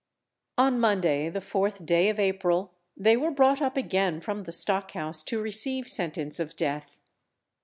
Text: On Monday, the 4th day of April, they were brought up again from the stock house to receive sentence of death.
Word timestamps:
On 0.57 0.79
Monday, 0.79 1.29
the 1.29 1.41
4th 1.41 1.85
day 1.85 2.09
of 2.09 2.19
April, 2.19 2.73
they 2.97 3.15
were 3.15 3.29
brought 3.29 3.61
up 3.61 3.77
again 3.77 4.19
from 4.19 4.45
the 4.45 4.51
stock 4.51 4.93
house 4.93 5.21
to 5.21 5.39
receive 5.39 5.87
sentence 5.87 6.39
of 6.39 6.55
death. 6.55 6.99